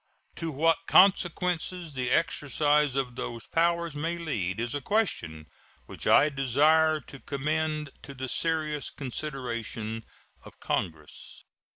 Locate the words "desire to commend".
6.29-7.91